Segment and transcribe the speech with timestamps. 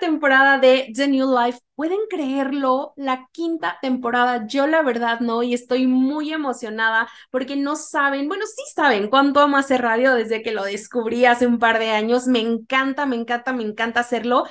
[0.00, 1.60] temporada de The New Life.
[1.76, 2.92] ¿Pueden creerlo?
[2.96, 4.46] La quinta temporada.
[4.46, 9.40] Yo la verdad no y estoy muy emocionada porque no saben, bueno, sí saben cuánto
[9.40, 12.26] amo hacer radio desde que lo descubrí hace un par de años.
[12.26, 14.44] Me encanta, me encanta, me encanta hacerlo.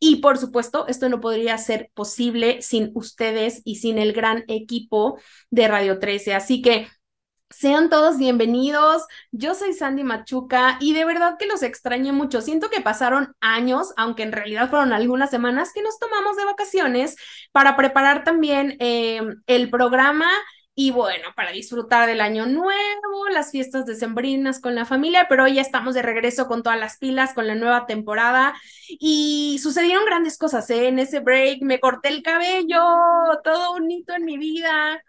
[0.00, 5.18] Y por supuesto, esto no podría ser posible sin ustedes y sin el gran equipo
[5.50, 6.34] de Radio 13.
[6.34, 6.88] Así que
[7.52, 9.06] sean todos bienvenidos.
[9.30, 12.40] Yo soy Sandy Machuca y de verdad que los extrañé mucho.
[12.40, 17.16] Siento que pasaron años, aunque en realidad fueron algunas semanas que nos tomamos de vacaciones
[17.52, 20.26] para preparar también eh, el programa
[20.74, 25.54] y bueno, para disfrutar del año nuevo, las fiestas decembrinas con la familia, pero hoy
[25.54, 28.54] ya estamos de regreso con todas las pilas, con la nueva temporada
[28.88, 30.88] y sucedieron grandes cosas, ¿eh?
[30.88, 32.82] En ese break me corté el cabello,
[33.44, 35.02] todo un hito en mi vida,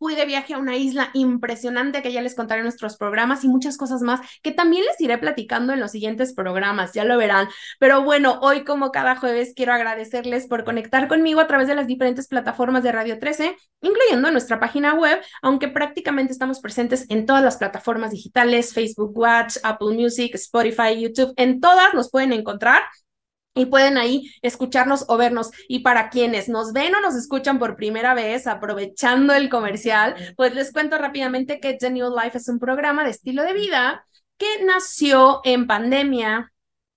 [0.00, 3.48] fui de viaje a una isla impresionante que ya les contaré en nuestros programas y
[3.48, 7.48] muchas cosas más que también les iré platicando en los siguientes programas, ya lo verán.
[7.78, 11.86] Pero bueno, hoy como cada jueves quiero agradecerles por conectar conmigo a través de las
[11.86, 17.44] diferentes plataformas de Radio 13, incluyendo nuestra página web, aunque prácticamente estamos presentes en todas
[17.44, 22.84] las plataformas digitales, Facebook Watch, Apple Music, Spotify, YouTube, en todas nos pueden encontrar
[23.54, 25.50] y pueden ahí escucharnos o vernos.
[25.68, 30.54] Y para quienes nos ven o nos escuchan por primera vez, aprovechando el comercial, pues
[30.54, 34.06] les cuento rápidamente que The New Life es un programa de estilo de vida
[34.36, 36.52] que nació en pandemia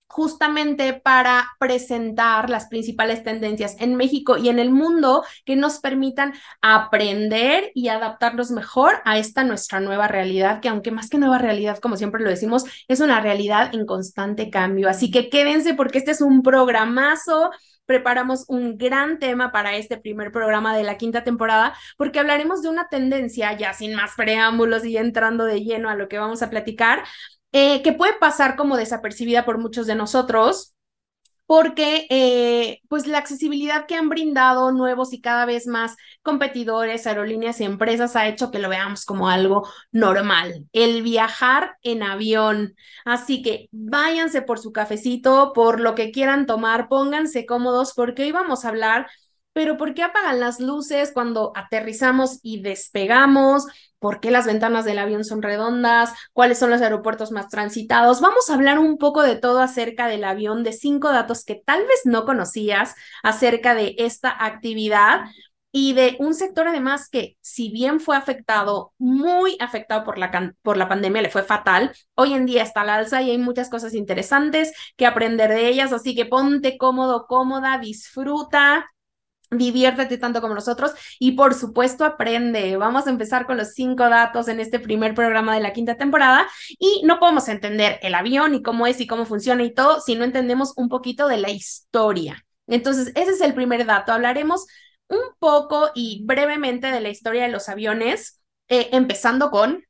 [0.07, 6.33] justamente para presentar las principales tendencias en México y en el mundo que nos permitan
[6.61, 11.79] aprender y adaptarnos mejor a esta nuestra nueva realidad, que aunque más que nueva realidad,
[11.79, 14.87] como siempre lo decimos, es una realidad en constante cambio.
[14.87, 17.49] Así que quédense porque este es un programazo
[17.85, 22.69] preparamos un gran tema para este primer programa de la quinta temporada, porque hablaremos de
[22.69, 26.49] una tendencia, ya sin más preámbulos y entrando de lleno a lo que vamos a
[26.49, 27.03] platicar,
[27.53, 30.73] eh, que puede pasar como desapercibida por muchos de nosotros,
[31.45, 37.59] porque eh, pues la accesibilidad que han brindado nuevos y cada vez más competidores, aerolíneas
[37.59, 42.75] y empresas ha hecho que lo veamos como algo normal, el viajar en avión.
[43.05, 48.31] Así que váyanse por su cafecito, por lo que quieran tomar, pónganse cómodos porque hoy
[48.31, 49.08] vamos a hablar
[49.53, 53.67] pero ¿por qué apagan las luces cuando aterrizamos y despegamos?
[54.03, 58.19] por qué las ventanas del avión son redondas, cuáles son los aeropuertos más transitados.
[58.19, 61.83] Vamos a hablar un poco de todo acerca del avión, de cinco datos que tal
[61.83, 65.21] vez no conocías acerca de esta actividad
[65.71, 70.75] y de un sector además que si bien fue afectado, muy afectado por la, por
[70.75, 73.93] la pandemia, le fue fatal, hoy en día está al alza y hay muchas cosas
[73.93, 78.86] interesantes que aprender de ellas, así que ponte cómodo, cómoda, disfruta
[79.58, 82.77] Diviértete tanto como nosotros y por supuesto aprende.
[82.77, 86.47] Vamos a empezar con los cinco datos en este primer programa de la quinta temporada
[86.80, 90.15] y no podemos entender el avión y cómo es y cómo funciona y todo si
[90.15, 92.45] no entendemos un poquito de la historia.
[92.67, 94.13] Entonces, ese es el primer dato.
[94.13, 94.65] Hablaremos
[95.09, 99.83] un poco y brevemente de la historia de los aviones, eh, empezando con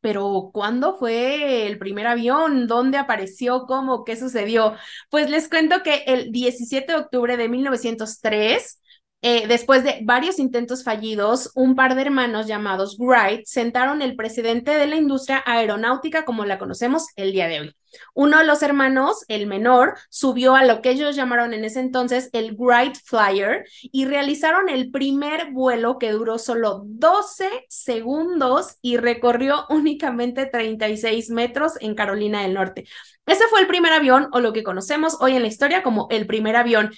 [0.00, 2.66] pero ¿cuándo fue el primer avión?
[2.66, 3.66] ¿Dónde apareció?
[3.66, 4.04] ¿Cómo?
[4.04, 4.74] ¿Qué sucedió?
[5.10, 8.79] Pues les cuento que el 17 de octubre de 1903,
[9.22, 14.70] eh, después de varios intentos fallidos, un par de hermanos llamados Wright sentaron el precedente
[14.72, 17.76] de la industria aeronáutica como la conocemos el día de hoy.
[18.14, 22.30] Uno de los hermanos, el menor, subió a lo que ellos llamaron en ese entonces
[22.32, 29.66] el Wright Flyer y realizaron el primer vuelo que duró solo 12 segundos y recorrió
[29.70, 32.86] únicamente 36 metros en Carolina del Norte.
[33.26, 36.26] Ese fue el primer avión o lo que conocemos hoy en la historia como el
[36.26, 36.90] primer avión.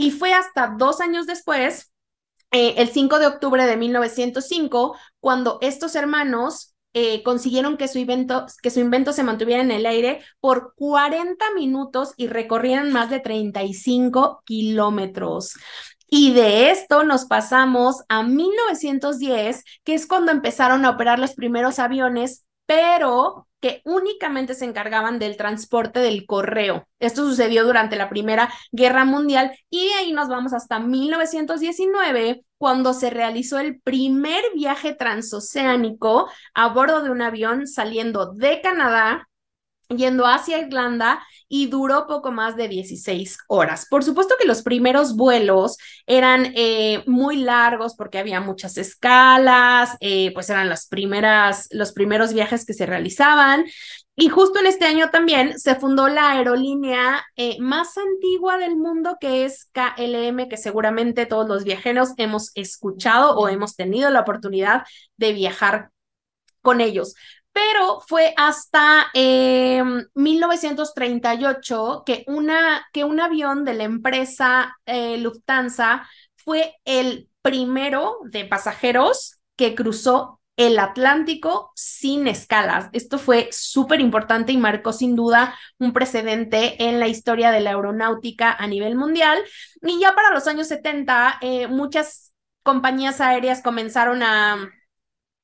[0.00, 1.92] Y fue hasta dos años después,
[2.52, 8.46] eh, el 5 de octubre de 1905, cuando estos hermanos eh, consiguieron que su, invento,
[8.62, 13.20] que su invento se mantuviera en el aire por 40 minutos y recorrieran más de
[13.20, 15.52] 35 kilómetros.
[16.06, 21.78] Y de esto nos pasamos a 1910, que es cuando empezaron a operar los primeros
[21.78, 26.86] aviones, pero que únicamente se encargaban del transporte del correo.
[26.98, 32.92] Esto sucedió durante la Primera Guerra Mundial y de ahí nos vamos hasta 1919, cuando
[32.92, 39.29] se realizó el primer viaje transoceánico a bordo de un avión saliendo de Canadá
[39.96, 43.86] yendo hacia Irlanda y duró poco más de 16 horas.
[43.90, 50.32] Por supuesto que los primeros vuelos eran eh, muy largos porque había muchas escalas, eh,
[50.32, 53.64] pues eran las primeras, los primeros viajes que se realizaban.
[54.14, 59.16] Y justo en este año también se fundó la aerolínea eh, más antigua del mundo,
[59.20, 64.84] que es KLM, que seguramente todos los viajeros hemos escuchado o hemos tenido la oportunidad
[65.16, 65.90] de viajar
[66.60, 67.14] con ellos.
[67.52, 76.08] Pero fue hasta 1938 em, que, una, que un avión de la empresa eh, Lufthansa
[76.36, 82.90] fue el primero de pasajeros que cruzó el Atlántico sin escalas.
[82.92, 87.70] Esto fue súper importante y marcó sin duda un precedente en la historia de la
[87.70, 89.38] aeronáutica a nivel mundial.
[89.82, 94.68] Y ya para los años 70, eh, muchas compañías aéreas comenzaron a,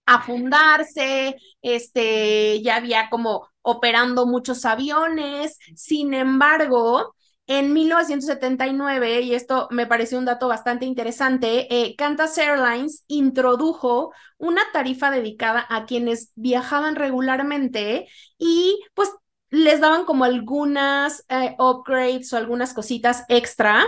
[0.06, 5.58] a fundarse, este, ya había como operando muchos aviones.
[5.74, 7.14] Sin embargo,
[7.48, 15.10] en 1979, y esto me pareció un dato bastante interesante, eh, Airlines introdujo una tarifa
[15.10, 19.10] dedicada a quienes viajaban regularmente y pues
[19.50, 23.86] les daban como algunas eh, upgrades o algunas cositas extra.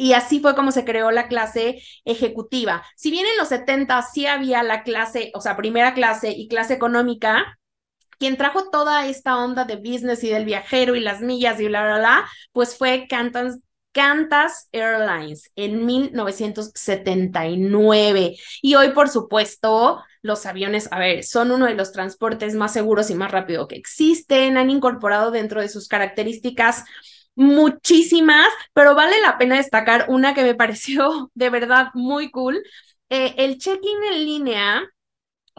[0.00, 2.82] Y así fue como se creó la clase ejecutiva.
[2.96, 6.72] Si bien en los 70 sí había la clase, o sea, primera clase y clase
[6.72, 7.58] económica,
[8.18, 11.84] quien trajo toda esta onda de business y del viajero y las millas y bla,
[11.84, 13.60] bla, bla, pues fue Qantas
[14.72, 18.36] Airlines en 1979.
[18.62, 23.10] Y hoy, por supuesto, los aviones, a ver, son uno de los transportes más seguros
[23.10, 24.56] y más rápido que existen.
[24.56, 26.86] Han incorporado dentro de sus características
[27.40, 32.62] muchísimas, pero vale la pena destacar una que me pareció de verdad muy cool.
[33.08, 34.82] Eh, el check-in en línea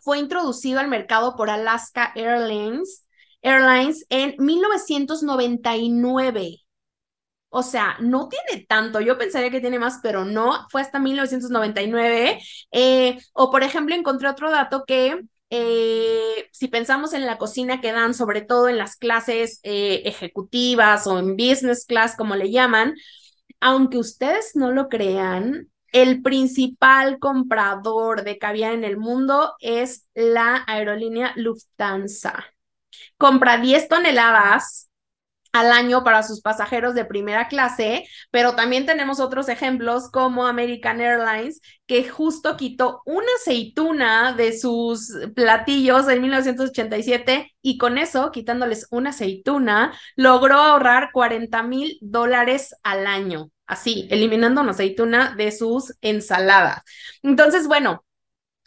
[0.03, 3.07] fue introducido al mercado por Alaska Airlines,
[3.41, 6.57] Airlines en 1999.
[7.49, 9.01] O sea, no tiene tanto.
[9.01, 10.67] Yo pensaría que tiene más, pero no.
[10.71, 12.39] Fue hasta 1999.
[12.71, 17.91] Eh, o, por ejemplo, encontré otro dato que eh, si pensamos en la cocina que
[17.91, 22.95] dan, sobre todo en las clases eh, ejecutivas o en business class, como le llaman,
[23.59, 30.63] aunque ustedes no lo crean, el principal comprador de caviar en el mundo es la
[30.67, 32.45] aerolínea Lufthansa.
[33.17, 34.90] Compra 10 toneladas
[35.51, 41.01] al año para sus pasajeros de primera clase, pero también tenemos otros ejemplos como American
[41.01, 48.87] Airlines, que justo quitó una aceituna de sus platillos en 1987 y con eso, quitándoles
[48.91, 55.95] una aceituna, logró ahorrar 40 mil dólares al año así, eliminando una aceituna de sus
[56.01, 56.81] ensaladas.
[57.23, 58.03] Entonces, bueno,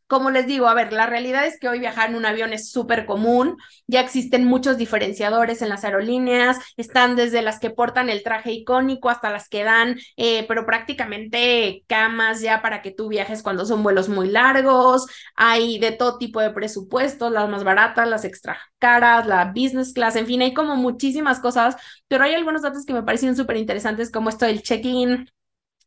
[0.06, 2.70] como les digo, a ver, la realidad es que hoy viajar en un avión es
[2.70, 3.56] súper común,
[3.86, 9.08] ya existen muchos diferenciadores en las aerolíneas, están desde las que portan el traje icónico
[9.10, 13.82] hasta las que dan, eh, pero prácticamente camas ya para que tú viajes cuando son
[13.82, 15.06] vuelos muy largos,
[15.36, 20.16] hay de todo tipo de presupuestos, las más baratas, las extra caras, la business class,
[20.16, 21.76] en fin, hay como muchísimas cosas,
[22.08, 25.26] pero hay algunos datos que me parecen súper interesantes como esto del check-in,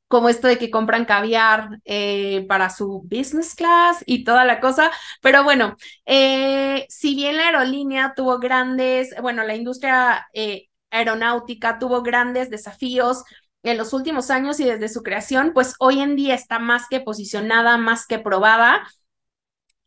[0.07, 4.92] como esto de que compran caviar eh, para su business class y toda la cosa.
[5.21, 5.75] Pero bueno,
[6.06, 13.24] eh, si bien la aerolínea tuvo grandes, bueno, la industria eh, aeronáutica tuvo grandes desafíos
[13.63, 17.01] en los últimos años y desde su creación, pues hoy en día está más que
[17.01, 18.88] posicionada, más que probada.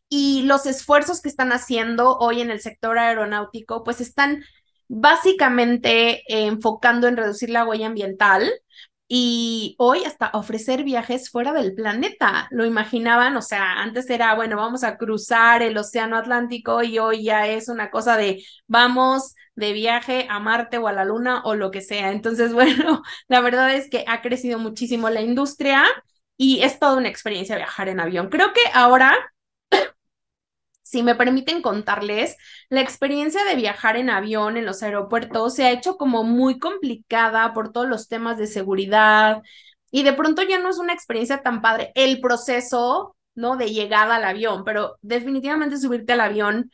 [0.09, 4.43] Y los esfuerzos que están haciendo hoy en el sector aeronáutico, pues están
[4.89, 8.51] básicamente enfocando en reducir la huella ambiental,
[9.13, 12.47] y hoy hasta ofrecer viajes fuera del planeta.
[12.49, 17.25] Lo imaginaban, o sea, antes era, bueno, vamos a cruzar el Océano Atlántico y hoy
[17.25, 21.55] ya es una cosa de vamos de viaje a Marte o a la Luna o
[21.55, 22.11] lo que sea.
[22.13, 25.83] Entonces, bueno, la verdad es que ha crecido muchísimo la industria
[26.37, 28.29] y es toda una experiencia viajar en avión.
[28.29, 29.13] Creo que ahora
[30.91, 32.35] si me permiten contarles,
[32.69, 37.53] la experiencia de viajar en avión en los aeropuertos se ha hecho como muy complicada
[37.53, 39.41] por todos los temas de seguridad
[39.89, 43.55] y de pronto ya no es una experiencia tan padre el proceso, ¿no?
[43.55, 46.71] De llegada al avión, pero definitivamente subirte al avión,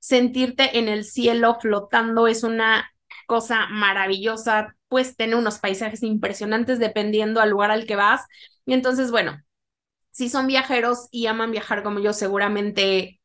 [0.00, 2.90] sentirte en el cielo flotando es una
[3.28, 8.22] cosa maravillosa, pues tener unos paisajes impresionantes dependiendo al lugar al que vas.
[8.66, 9.40] Y entonces, bueno,
[10.10, 13.19] si son viajeros y aman viajar como yo, seguramente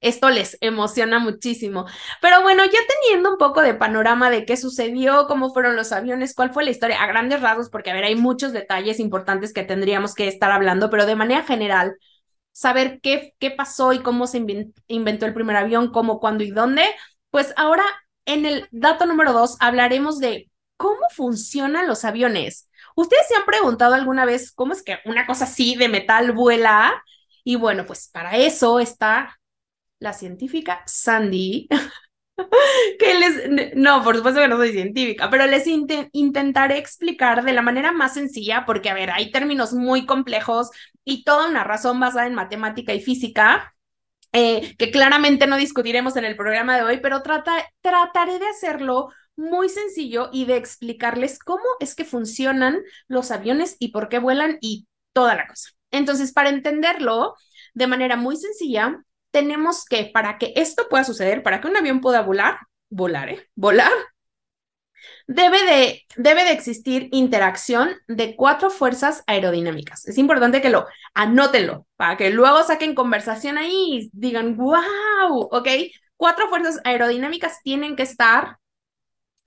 [0.00, 1.86] esto les emociona muchísimo.
[2.20, 6.34] Pero bueno, ya teniendo un poco de panorama de qué sucedió, cómo fueron los aviones,
[6.34, 9.64] cuál fue la historia, a grandes rasgos, porque a ver, hay muchos detalles importantes que
[9.64, 11.96] tendríamos que estar hablando, pero de manera general,
[12.52, 14.44] saber qué, qué pasó y cómo se
[14.88, 16.84] inventó el primer avión, cómo, cuándo y dónde,
[17.30, 17.84] pues ahora
[18.26, 22.68] en el dato número dos hablaremos de cómo funcionan los aviones.
[22.94, 27.02] ¿Ustedes se han preguntado alguna vez cómo es que una cosa así de metal vuela?
[27.44, 29.37] Y bueno, pues para eso está
[30.00, 31.68] la científica Sandy,
[32.98, 37.62] que les, no, por supuesto que no soy científica, pero les intentaré explicar de la
[37.62, 40.70] manera más sencilla, porque, a ver, hay términos muy complejos
[41.04, 43.74] y toda una razón basada en matemática y física,
[44.32, 49.10] eh, que claramente no discutiremos en el programa de hoy, pero trata, trataré de hacerlo
[49.36, 54.58] muy sencillo y de explicarles cómo es que funcionan los aviones y por qué vuelan
[54.60, 55.70] y toda la cosa.
[55.90, 57.34] Entonces, para entenderlo
[57.72, 62.00] de manera muy sencilla, tenemos que, para que esto pueda suceder, para que un avión
[62.00, 62.58] pueda volar,
[62.90, 63.48] volar, ¿eh?
[63.54, 63.92] Volar,
[65.26, 70.06] debe de, debe de existir interacción de cuatro fuerzas aerodinámicas.
[70.08, 75.68] Es importante que lo anótenlo para que luego saquen conversación ahí y digan, wow, ¿ok?
[76.16, 78.56] Cuatro fuerzas aerodinámicas tienen que estar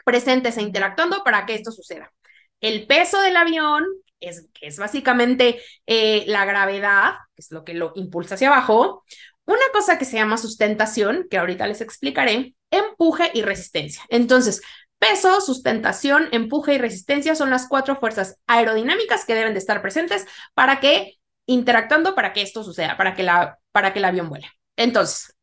[0.05, 2.11] presentes e interactuando para que esto suceda.
[2.59, 3.85] El peso del avión,
[4.19, 9.03] es, que es básicamente eh, la gravedad, que es lo que lo impulsa hacia abajo.
[9.51, 14.01] Una cosa que se llama sustentación, que ahorita les explicaré, empuje y resistencia.
[14.08, 14.62] Entonces,
[14.98, 20.25] peso, sustentación, empuje y resistencia son las cuatro fuerzas aerodinámicas que deben de estar presentes
[20.53, 21.15] para que,
[21.48, 24.48] interactuando para que esto suceda, para que, la, para que el avión vuele.
[24.77, 25.36] Entonces,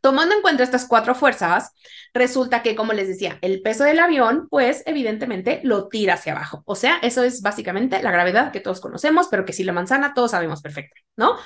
[0.00, 1.72] Tomando en cuenta estas cuatro fuerzas,
[2.12, 6.62] resulta que, como les decía, el peso del avión, pues evidentemente lo tira hacia abajo.
[6.66, 10.12] O sea, eso es básicamente la gravedad que todos conocemos, pero que si la manzana
[10.12, 11.38] todos sabemos perfecto, ¿no?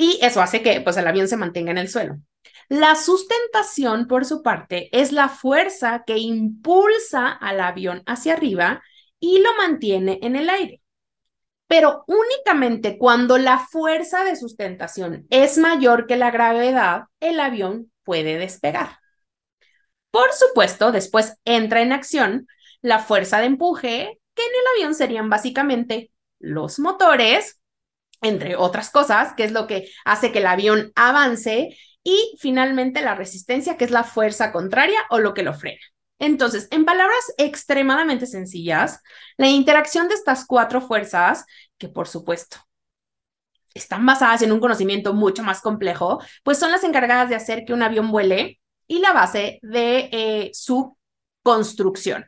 [0.00, 2.16] Y eso hace que pues el avión se mantenga en el suelo.
[2.68, 8.82] La sustentación, por su parte, es la fuerza que impulsa al avión hacia arriba
[9.18, 10.80] y lo mantiene en el aire
[11.70, 18.38] pero únicamente cuando la fuerza de sustentación es mayor que la gravedad, el avión puede
[18.38, 18.98] despegar.
[20.10, 22.48] Por supuesto, después entra en acción
[22.82, 27.59] la fuerza de empuje, que en el avión serían básicamente los motores,
[28.22, 33.14] entre otras cosas, que es lo que hace que el avión avance, y finalmente la
[33.14, 35.80] resistencia, que es la fuerza contraria o lo que lo frena.
[36.18, 39.00] Entonces, en palabras extremadamente sencillas,
[39.36, 41.46] la interacción de estas cuatro fuerzas,
[41.78, 42.58] que por supuesto
[43.74, 47.72] están basadas en un conocimiento mucho más complejo, pues son las encargadas de hacer que
[47.72, 50.96] un avión vuele y la base de eh, su
[51.42, 52.26] construcción.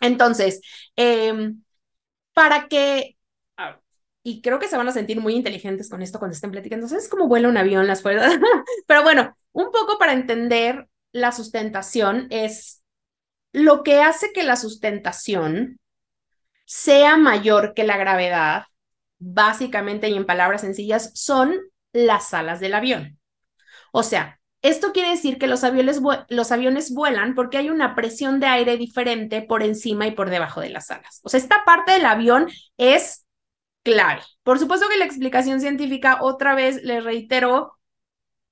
[0.00, 0.60] Entonces,
[0.96, 1.62] em,
[2.32, 3.13] para que,
[4.26, 7.10] y creo que se van a sentir muy inteligentes con esto cuando estén platicando, ¿sabes
[7.10, 8.32] cómo vuela un avión las fuerzas?
[8.86, 12.82] Pero bueno, un poco para entender la sustentación es
[13.52, 15.78] lo que hace que la sustentación
[16.64, 18.64] sea mayor que la gravedad,
[19.18, 21.60] básicamente y en palabras sencillas, son
[21.92, 23.20] las alas del avión.
[23.92, 26.00] O sea, esto quiere decir que los aviones,
[26.30, 30.62] los aviones vuelan porque hay una presión de aire diferente por encima y por debajo
[30.62, 31.20] de las alas.
[31.22, 33.23] O sea, esta parte del avión es
[33.84, 34.22] clave.
[34.42, 37.78] Por supuesto que la explicación científica, otra vez les reitero,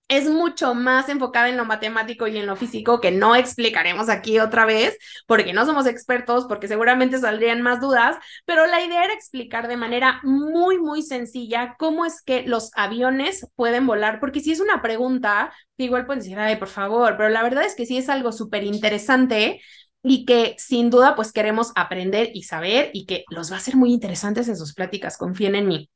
[0.09, 4.39] es mucho más enfocada en lo matemático y en lo físico que no explicaremos aquí
[4.41, 9.15] otra vez, porque no somos expertos, porque seguramente saldrían más dudas, pero la idea era
[9.15, 14.53] explicar de manera muy, muy sencilla cómo es que los aviones pueden volar, porque si
[14.53, 17.97] es una pregunta, igual pueden decir, ay, por favor, pero la verdad es que sí
[17.97, 19.63] es algo súper interesante
[20.03, 23.77] y que sin duda pues queremos aprender y saber y que los va a ser
[23.77, 25.91] muy interesantes en sus pláticas, confíen en mí.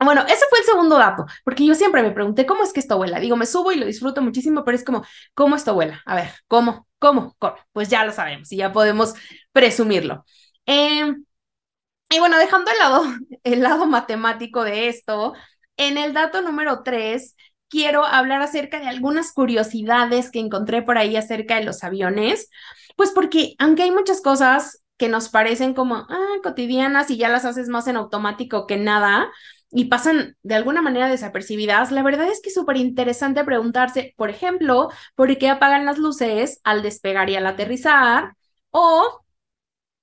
[0.00, 2.96] Bueno, ese fue el segundo dato, porque yo siempre me pregunté, ¿cómo es que esto
[2.96, 3.20] vuela?
[3.20, 6.02] Digo, me subo y lo disfruto muchísimo, pero es como, ¿cómo esto vuela?
[6.04, 6.86] A ver, ¿cómo?
[6.98, 7.34] ¿Cómo?
[7.38, 7.56] ¿Cómo?
[7.72, 9.14] Pues ya lo sabemos y ya podemos
[9.52, 10.24] presumirlo.
[10.66, 11.24] Em,
[12.10, 13.04] y bueno, dejando el lado,
[13.44, 15.34] el lado matemático de esto,
[15.76, 17.36] en el dato número tres,
[17.74, 22.48] quiero hablar acerca de algunas curiosidades que encontré por ahí acerca de los aviones,
[22.96, 27.44] pues porque aunque hay muchas cosas que nos parecen como ah, cotidianas y ya las
[27.44, 29.28] haces más en automático que nada,
[29.72, 34.30] y pasan de alguna manera desapercibidas, la verdad es que es súper interesante preguntarse, por
[34.30, 38.34] ejemplo, por qué apagan las luces al despegar y al aterrizar,
[38.70, 39.23] o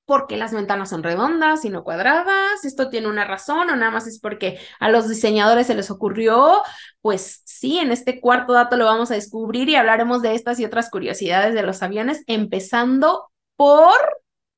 [0.06, 3.92] por qué las ventanas son redondas y no cuadradas, esto tiene una razón o nada
[3.92, 6.62] más es porque a los diseñadores se les ocurrió,
[7.02, 10.66] pues sí, en este cuarto dato lo vamos a descubrir y hablaremos de estas y
[10.66, 13.96] otras curiosidades de los aviones, empezando por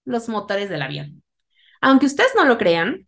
[0.06, 1.24] los motores del avión.
[1.82, 3.08] Aunque ustedes no lo crean,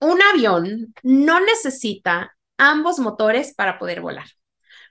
[0.00, 4.26] un avión no necesita ambos motores para poder volar.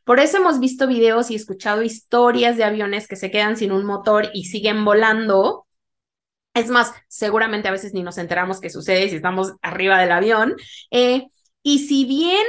[0.03, 3.85] Por eso hemos visto videos y escuchado historias de aviones que se quedan sin un
[3.85, 5.67] motor y siguen volando.
[6.53, 10.55] Es más, seguramente a veces ni nos enteramos qué sucede si estamos arriba del avión.
[10.91, 11.27] Eh,
[11.63, 12.45] y si bien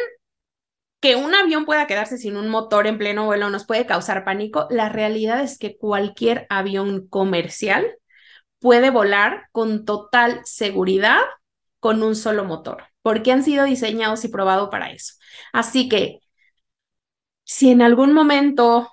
[1.01, 4.69] que un avión pueda quedarse sin un motor en pleno vuelo nos puede causar pánico,
[4.71, 7.99] la realidad es que cualquier avión comercial
[8.61, 11.19] puede volar con total seguridad
[11.81, 15.15] con un solo motor, porque han sido diseñados y probados para eso.
[15.53, 16.21] Así que
[17.45, 18.93] si en algún momento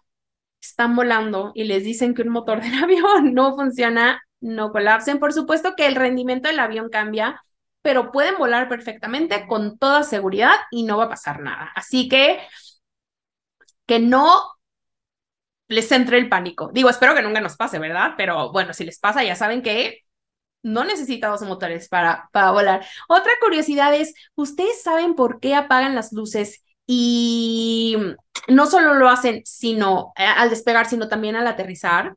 [0.61, 5.19] están volando y les dicen que un motor del avión no funciona, no colapsen.
[5.19, 7.43] Por supuesto que el rendimiento del avión cambia,
[7.81, 11.71] pero pueden volar perfectamente con toda seguridad y no va a pasar nada.
[11.75, 12.39] Así que
[13.85, 14.39] que no
[15.67, 16.71] les entre el pánico.
[16.73, 18.11] Digo, espero que nunca nos pase, ¿verdad?
[18.17, 19.99] Pero bueno, si les pasa, ya saben que
[20.63, 22.85] no necesita dos motores para, para volar.
[23.07, 27.97] Otra curiosidad es, ¿ustedes saben por qué apagan las luces y
[28.47, 32.15] no solo lo hacen sino eh, al despegar, sino también al aterrizar?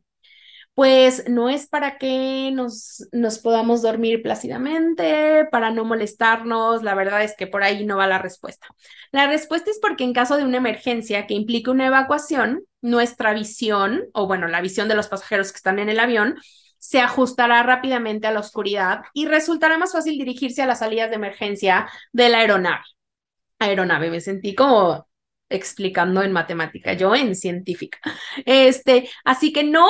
[0.75, 7.23] Pues no es para que nos, nos podamos dormir plácidamente, para no molestarnos, la verdad
[7.23, 8.69] es que por ahí no va la respuesta.
[9.11, 14.05] La respuesta es porque en caso de una emergencia que implique una evacuación, nuestra visión,
[14.15, 16.37] o bueno, la visión de los pasajeros que están en el avión,
[16.79, 21.17] se ajustará rápidamente a la oscuridad y resultará más fácil dirigirse a las salidas de
[21.17, 22.83] emergencia de la aeronave.
[23.59, 25.07] Aeronave, me sentí como
[25.49, 27.99] explicando en matemática, yo en científica.
[28.47, 29.87] Este, así que no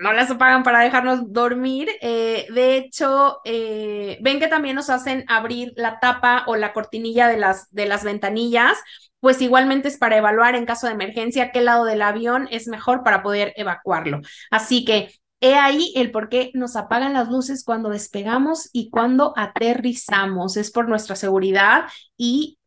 [0.00, 1.88] no las apagan para dejarnos dormir.
[2.00, 7.28] Eh, de hecho, eh, ven que también nos hacen abrir la tapa o la cortinilla
[7.28, 8.78] de las, de las ventanillas,
[9.20, 13.04] pues igualmente es para evaluar en caso de emergencia qué lado del avión es mejor
[13.04, 14.22] para poder evacuarlo.
[14.50, 19.34] Así que he ahí el por qué nos apagan las luces cuando despegamos y cuando
[19.36, 20.56] aterrizamos.
[20.56, 21.84] Es por nuestra seguridad
[22.16, 22.58] y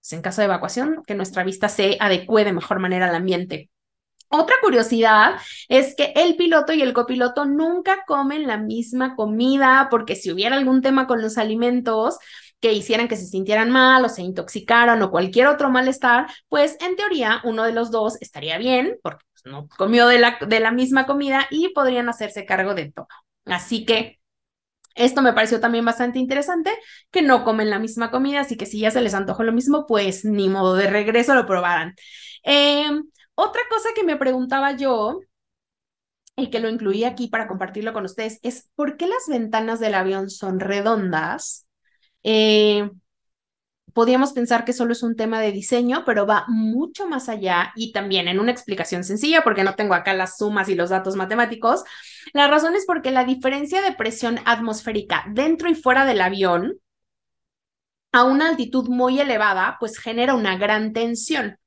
[0.00, 3.70] pues, en caso de evacuación, que nuestra vista se adecue de mejor manera al ambiente.
[4.28, 5.36] Otra curiosidad
[5.68, 10.56] es que el piloto y el copiloto nunca comen la misma comida porque si hubiera
[10.56, 12.18] algún tema con los alimentos
[12.60, 16.96] que hicieran que se sintieran mal o se intoxicaran o cualquier otro malestar, pues en
[16.96, 20.72] teoría uno de los dos estaría bien porque pues, no comió de la, de la
[20.72, 23.08] misma comida y podrían hacerse cargo de todo.
[23.44, 24.18] Así que
[24.96, 26.72] esto me pareció también bastante interesante,
[27.10, 29.86] que no comen la misma comida, así que si ya se les antojó lo mismo,
[29.86, 31.94] pues ni modo de regreso lo probaran.
[32.42, 32.88] Eh,
[33.36, 35.20] otra cosa que me preguntaba yo,
[36.36, 39.94] y que lo incluí aquí para compartirlo con ustedes, es ¿por qué las ventanas del
[39.94, 41.66] avión son redondas?
[42.22, 42.90] Eh,
[43.94, 47.92] podríamos pensar que solo es un tema de diseño, pero va mucho más allá y
[47.92, 51.82] también en una explicación sencilla, porque no tengo acá las sumas y los datos matemáticos.
[52.34, 56.78] La razón es porque la diferencia de presión atmosférica dentro y fuera del avión
[58.12, 61.58] a una altitud muy elevada, pues genera una gran tensión.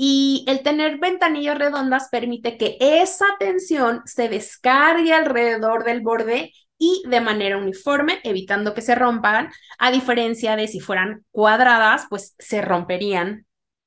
[0.00, 7.02] Y el tener ventanillas redondas permite que esa tensión se descargue alrededor del borde y
[7.08, 12.62] de manera uniforme, evitando que se rompan, a diferencia de si fueran cuadradas, pues se
[12.62, 13.44] romperían.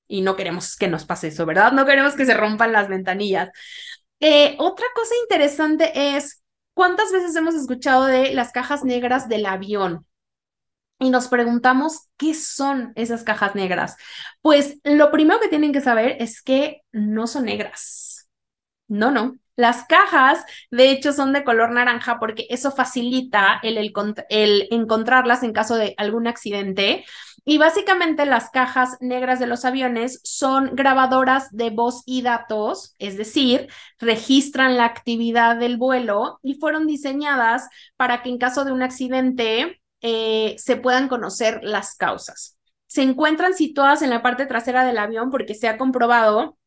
[0.09, 1.71] Y no queremos que nos pase eso, ¿verdad?
[1.71, 3.49] No queremos que se rompan las ventanillas.
[4.19, 6.43] Eh, otra cosa interesante es,
[6.73, 10.05] ¿cuántas veces hemos escuchado de las cajas negras del avión?
[11.01, 13.97] Y nos preguntamos qué son esas cajas negras.
[14.41, 18.29] Pues lo primero que tienen que saber es que no son negras.
[18.87, 19.35] No, no.
[19.55, 23.77] Las cajas, de hecho, son de color naranja porque eso facilita el,
[24.29, 27.03] el, encontrarlas en caso de algún accidente.
[27.45, 33.17] Y básicamente las cajas negras de los aviones son grabadoras de voz y datos, es
[33.17, 38.83] decir, registran la actividad del vuelo y fueron diseñadas para que en caso de un
[38.83, 42.57] accidente eh, se puedan conocer las causas.
[42.87, 46.57] Se encuentran situadas en la parte trasera del avión porque se ha comprobado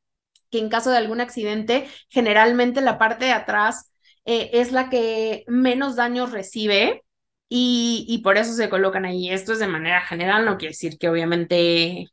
[0.51, 3.93] que en caso de algún accidente, generalmente la parte de atrás
[4.25, 7.03] eh, es la que menos daños recibe
[7.49, 9.31] y, y, por eso se colocan ahí.
[9.31, 12.07] Esto es de manera general, no quiere decir que obviamente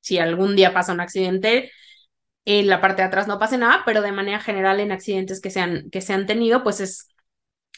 [0.00, 1.70] si algún día pasa un accidente,
[2.44, 5.50] en la parte de atrás no pase nada, pero de manera general en accidentes que
[5.50, 7.08] se han, que se han tenido, pues es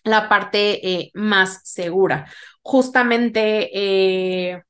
[0.05, 2.27] la parte eh, más segura.
[2.63, 4.63] Justamente eh,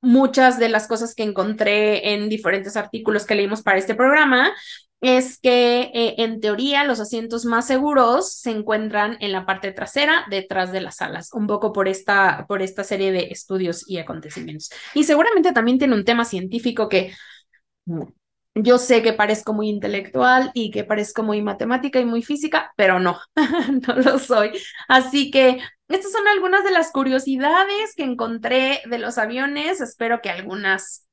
[0.00, 4.52] muchas de las cosas que encontré en diferentes artículos que leímos para este programa
[5.00, 10.26] es que eh, en teoría los asientos más seguros se encuentran en la parte trasera,
[10.28, 14.70] detrás de las alas, un poco por esta, por esta serie de estudios y acontecimientos.
[14.94, 17.14] Y seguramente también tiene un tema científico que
[18.54, 22.98] yo sé que parezco muy intelectual y que parezco muy matemática y muy física, pero
[23.00, 23.18] no,
[23.88, 24.52] no lo soy.
[24.88, 29.80] Así que estas son algunas de las curiosidades que encontré de los aviones.
[29.80, 31.06] Espero que algunas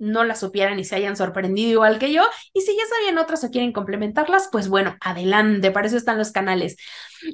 [0.00, 2.22] no las supieran y se hayan sorprendido igual que yo.
[2.52, 6.32] Y si ya sabían otras o quieren complementarlas, pues bueno, adelante, para eso están los
[6.32, 6.76] canales.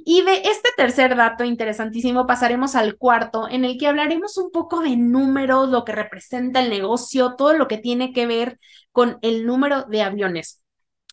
[0.04, 4.80] Y de este tercer dato interesantísimo pasaremos al cuarto, en el que hablaremos un poco
[4.80, 8.58] de números, lo que representa el negocio, todo lo que tiene que ver
[8.92, 10.62] con el número de aviones.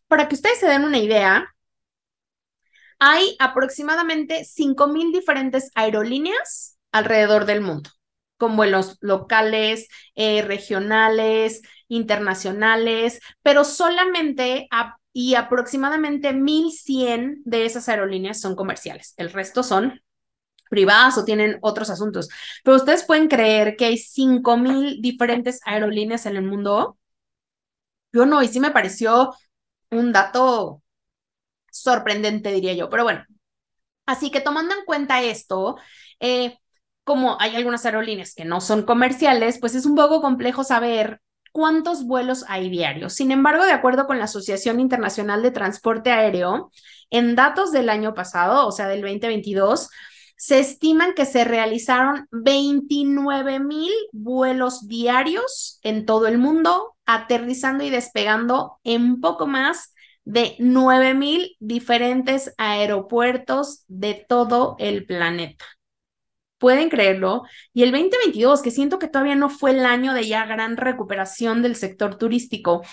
[0.08, 1.54] Para que ustedes se den una idea,
[3.00, 7.90] hay aproximadamente 5.000 diferentes aerolíneas alrededor del mundo
[8.44, 14.68] con vuelos locales, eh, regionales, internacionales, pero solamente
[15.14, 19.14] y aproximadamente 1.100 de esas aerolíneas son comerciales.
[19.16, 20.02] El resto son
[20.70, 22.28] privadas o tienen otros asuntos.
[22.66, 26.98] Pero ustedes pueden creer que hay 5.000 diferentes aerolíneas en el mundo.
[28.12, 29.34] Yo no, y sí me pareció
[29.92, 30.84] un dato
[31.72, 33.26] sorprendente, diría yo, pero bueno.
[34.06, 35.78] Así que tomando en cuenta esto,
[36.20, 36.60] eh,
[37.04, 42.06] como hay algunas aerolíneas que no son comerciales, pues es un poco complejo saber cuántos
[42.06, 43.14] vuelos hay diarios.
[43.14, 46.72] Sin embargo, de acuerdo con la Asociación Internacional de Transporte Aéreo,
[47.10, 49.90] en datos del año pasado, o sea, del 2022,
[50.36, 57.90] se estiman que se realizaron 29 mil vuelos diarios en todo el mundo, aterrizando y
[57.90, 59.94] despegando en poco más
[60.26, 65.66] de 9 mil diferentes aeropuertos de todo el planeta.
[66.64, 67.44] ¿Pueden creerlo?
[67.74, 71.62] Y el 2022, que siento que todavía no fue el año de ya gran recuperación
[71.62, 72.84] del sector turístico.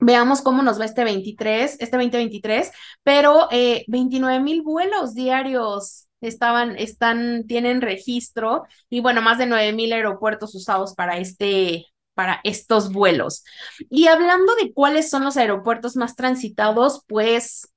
[0.00, 2.72] Veamos cómo nos va este 23, este 2023,
[3.04, 9.72] pero eh, 29 mil vuelos diarios estaban, están, tienen registro y bueno, más de 9
[9.72, 13.44] mil aeropuertos usados para este, para estos vuelos.
[13.88, 17.68] Y hablando de cuáles son los aeropuertos más transitados, pues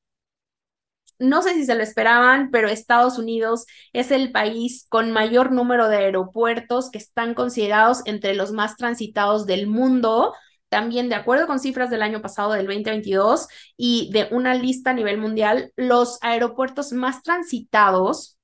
[1.19, 5.89] no sé si se lo esperaban, pero Estados Unidos es el país con mayor número
[5.89, 10.33] de aeropuertos que están considerados entre los más transitados del mundo.
[10.69, 14.93] También, de acuerdo con cifras del año pasado, del 2022, y de una lista a
[14.93, 18.37] nivel mundial, los aeropuertos más transitados,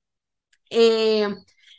[0.70, 1.28] eh,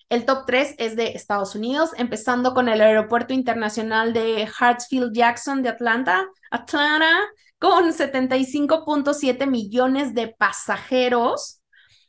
[0.10, 5.62] el top 3 es de Estados Unidos, empezando con el Aeropuerto Internacional de Hartsfield Jackson
[5.62, 7.12] de Atlanta, Atlanta,
[7.60, 11.62] con 75.7 millones de pasajeros.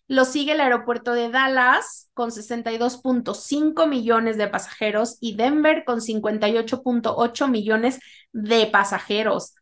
[0.07, 7.49] Lo sigue el aeropuerto de Dallas con 62.5 millones de pasajeros y Denver con 58.8
[7.49, 8.01] millones
[8.33, 9.55] de pasajeros.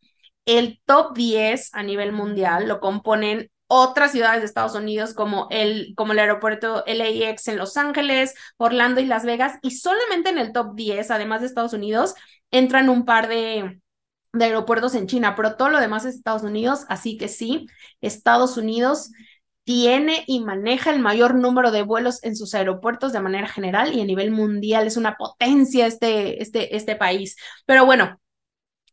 [0.45, 5.93] El top 10 a nivel mundial lo componen otras ciudades de Estados Unidos como el,
[5.97, 9.59] como el aeropuerto LAX en Los Ángeles, Orlando y Las Vegas.
[9.61, 12.15] Y solamente en el top 10, además de Estados Unidos,
[12.49, 13.81] entran un par de,
[14.37, 17.67] de aeropuertos en China, pero todo lo demás es Estados Unidos, así que sí,
[18.01, 19.11] Estados Unidos
[19.63, 24.01] tiene y maneja el mayor número de vuelos en sus aeropuertos de manera general y
[24.01, 27.35] a nivel mundial es una potencia este, este, este país.
[27.65, 28.17] Pero bueno,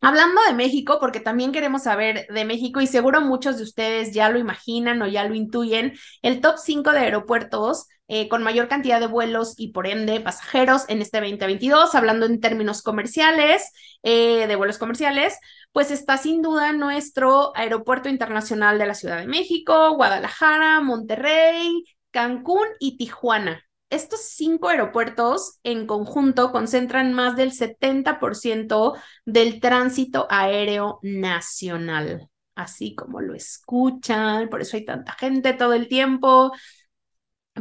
[0.05, 4.29] Hablando de México, porque también queremos saber de México y seguro muchos de ustedes ya
[4.29, 9.01] lo imaginan o ya lo intuyen, el top 5 de aeropuertos eh, con mayor cantidad
[9.01, 14.57] de vuelos y por ende pasajeros en este 2022, hablando en términos comerciales, eh, de
[14.57, 15.38] vuelos comerciales,
[15.73, 22.67] pues está sin duda nuestro Aeropuerto Internacional de la Ciudad de México, Guadalajara, Monterrey, Cancún
[22.79, 23.64] y Tijuana.
[23.95, 33.21] Estos cinco aeropuertos en conjunto concentran más del 70% del tránsito aéreo nacional, así como
[33.21, 36.53] lo escuchan, por eso hay tanta gente todo el tiempo.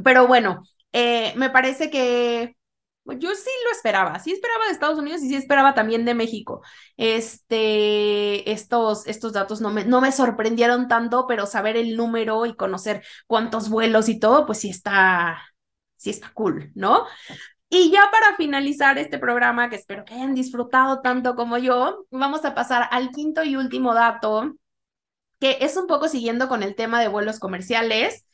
[0.03, 2.55] Pero bueno, eh, me parece que
[3.05, 6.61] yo sí lo esperaba, sí esperaba de Estados Unidos y sí esperaba también de México.
[6.97, 12.55] Este, estos, estos datos no me, no me sorprendieron tanto, pero saber el número y
[12.55, 15.41] conocer cuántos vuelos y todo, pues sí está,
[16.03, 17.05] sí está cool, ¿no?
[17.69, 22.43] Y ya para finalizar este programa, que espero que hayan disfrutado tanto como yo, vamos
[22.43, 24.53] a pasar al quinto y último dato,
[25.39, 28.25] que es un poco siguiendo con el tema de vuelos comerciales.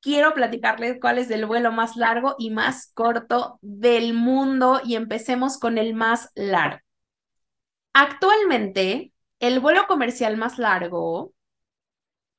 [0.00, 5.58] Quiero platicarles cuál es el vuelo más largo y más corto del mundo y empecemos
[5.58, 6.80] con el más largo.
[7.94, 11.32] Actualmente, el vuelo comercial más largo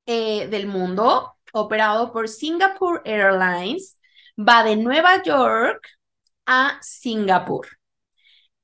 [0.06, 3.98] eh, del mundo, operado por Singapore Airlines,
[4.38, 5.88] va de Nueva York
[6.46, 7.68] a Singapur,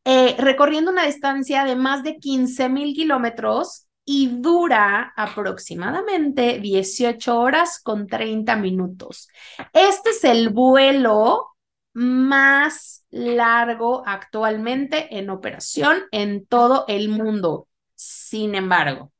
[0.06, 7.80] eh, recorriendo una distancia de más de 15 mil kilómetros y dura aproximadamente 18 horas
[7.82, 9.30] con 30 minutos.
[9.72, 11.56] Este es el vuelo
[11.94, 17.68] más largo actualmente en operación en todo el mundo.
[17.96, 19.12] Sin embargo,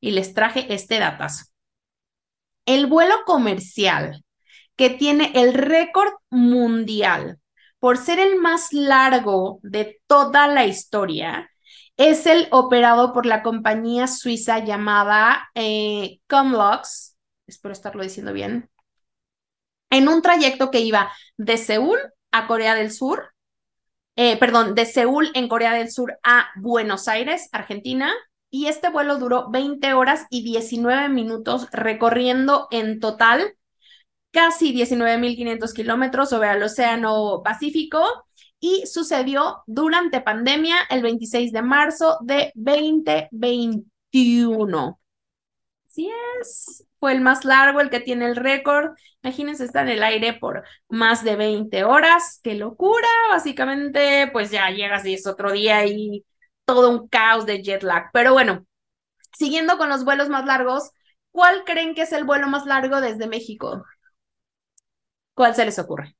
[0.00, 1.44] y les traje este datazo.
[2.64, 4.24] El vuelo comercial
[4.80, 7.38] que tiene el récord mundial
[7.80, 11.50] por ser el más largo de toda la historia,
[11.98, 17.14] es el operado por la compañía suiza llamada eh, Comlux,
[17.46, 18.70] espero estarlo diciendo bien,
[19.90, 21.98] en un trayecto que iba de Seúl
[22.30, 23.34] a Corea del Sur,
[24.16, 28.14] eh, perdón, de Seúl en Corea del Sur a Buenos Aires, Argentina,
[28.48, 33.58] y este vuelo duró 20 horas y 19 minutos recorriendo en total
[34.30, 38.04] casi 19.500 kilómetros sobre el Océano Pacífico
[38.60, 45.00] y sucedió durante pandemia el 26 de marzo de 2021.
[45.86, 48.92] Sí es, fue el más largo, el que tiene el récord.
[49.22, 52.40] Imagínense estar en el aire por más de 20 horas.
[52.42, 53.08] ¡Qué locura!
[53.30, 56.24] Básicamente, pues ya llegas y es otro día y
[56.64, 58.10] todo un caos de jet lag.
[58.12, 58.66] Pero bueno,
[59.36, 60.90] siguiendo con los vuelos más largos,
[61.32, 63.84] ¿cuál creen que es el vuelo más largo desde México?
[65.40, 66.14] ¿Cuál se les ocurre?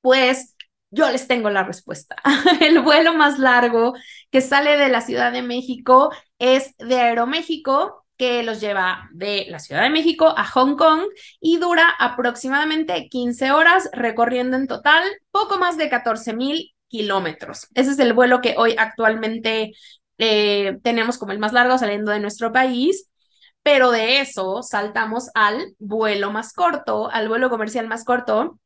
[0.00, 0.54] Pues
[0.90, 2.16] yo les tengo la respuesta.
[2.60, 3.94] El vuelo más largo
[4.30, 9.58] que sale de la Ciudad de México es de Aeroméxico, que los lleva de la
[9.58, 11.02] Ciudad de México a Hong Kong
[11.40, 17.66] y dura aproximadamente 15 horas, recorriendo en total poco más de 14 mil kilómetros.
[17.74, 19.72] Ese es el vuelo que hoy actualmente
[20.18, 23.10] eh, tenemos como el más largo saliendo de nuestro país.
[23.66, 28.60] Pero de eso saltamos al vuelo más corto, al vuelo comercial más corto,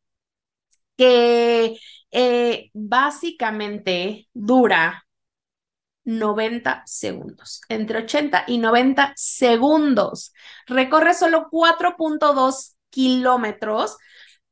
[0.98, 1.78] que
[2.10, 5.06] eh, básicamente dura
[6.04, 10.34] 90 segundos, entre 80 y 90 segundos.
[10.66, 13.96] Recorre solo 4.2 kilómetros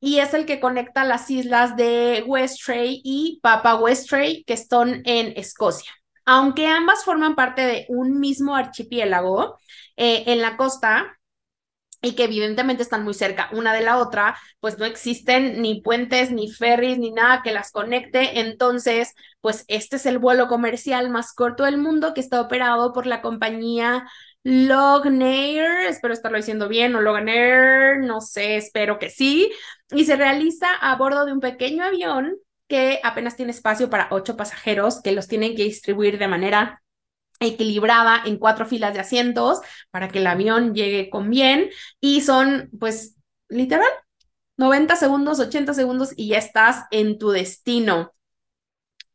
[0.01, 5.35] y es el que conecta las islas de Westray y Papa Westray, que están en
[5.37, 5.93] Escocia.
[6.25, 9.59] Aunque ambas forman parte de un mismo archipiélago,
[9.99, 11.19] eh, en la costa
[12.01, 16.31] y que evidentemente están muy cerca una de la otra, pues no existen ni puentes,
[16.31, 18.41] ni ferries, ni nada que las conecte.
[18.41, 23.07] Entonces, pues este es el vuelo comercial más corto del mundo que está operado por
[23.07, 24.07] la compañía
[24.45, 29.51] Lognair, espero estarlo diciendo bien, o Lognair, no sé, espero que sí,
[29.91, 32.37] y se realiza a bordo de un pequeño avión
[32.69, 36.83] que apenas tiene espacio para ocho pasajeros que los tienen que distribuir de manera
[37.41, 41.71] equilibrada en cuatro filas de asientos para que el avión llegue con bien
[42.01, 43.17] y son pues
[43.49, 43.89] literal
[44.57, 48.13] 90 segundos, 80 segundos y ya estás en tu destino.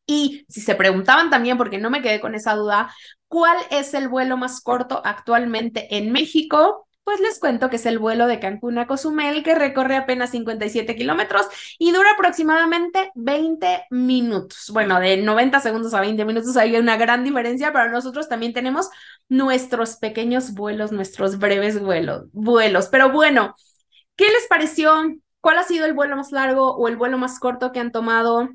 [0.06, 2.94] Y si se preguntaban también, porque no me quedé con esa duda,
[3.28, 6.88] ¿cuál es el vuelo más corto actualmente en México?
[7.04, 10.96] Pues les cuento que es el vuelo de Cancún a Cozumel, que recorre apenas 57
[10.96, 11.46] kilómetros
[11.78, 14.70] y dura aproximadamente 20 minutos.
[14.72, 18.90] Bueno, de 90 segundos a 20 minutos hay una gran diferencia, pero nosotros también tenemos
[19.28, 22.24] nuestros pequeños vuelos, nuestros breves vuelos.
[22.32, 22.88] vuelos.
[22.88, 23.54] Pero bueno,
[24.16, 24.94] ¿qué les pareció?
[25.42, 28.48] ¿Cuál ha sido el vuelo más largo o el vuelo más corto que han tomado?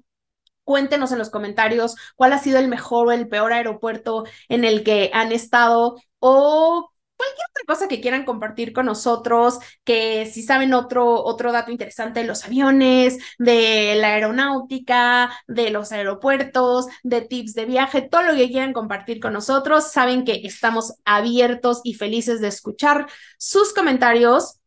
[0.64, 4.84] Cuéntenos en los comentarios cuál ha sido el mejor o el peor aeropuerto en el
[4.84, 10.72] que han estado o cualquier otra cosa que quieran compartir con nosotros, que si saben
[10.72, 17.54] otro, otro dato interesante de los aviones, de la aeronáutica, de los aeropuertos, de tips
[17.54, 22.40] de viaje, todo lo que quieran compartir con nosotros, saben que estamos abiertos y felices
[22.40, 24.61] de escuchar sus comentarios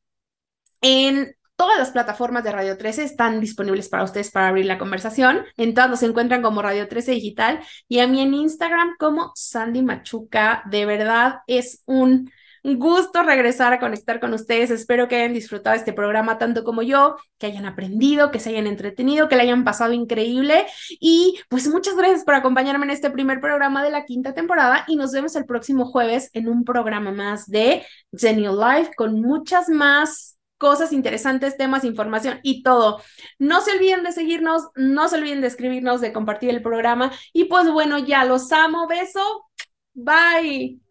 [0.81, 5.45] en Todas las plataformas de Radio 13 están disponibles para ustedes para abrir la conversación.
[5.57, 9.83] En todas nos encuentran como Radio 13 Digital y a mí en Instagram como Sandy
[9.83, 10.63] Machuca.
[10.71, 12.31] De verdad es un
[12.63, 14.71] gusto regresar a conectar con ustedes.
[14.71, 18.67] Espero que hayan disfrutado este programa tanto como yo, que hayan aprendido, que se hayan
[18.67, 20.65] entretenido, que le hayan pasado increíble.
[20.99, 24.95] Y pues muchas gracias por acompañarme en este primer programa de la quinta temporada y
[24.95, 30.37] nos vemos el próximo jueves en un programa más de Genial Life con muchas más
[30.57, 33.01] cosas interesantes, temas, información y todo.
[33.39, 37.45] No se olviden de seguirnos, no se olviden de escribirnos, de compartir el programa y
[37.45, 39.47] pues bueno, ya los amo, beso,
[39.95, 40.90] bye.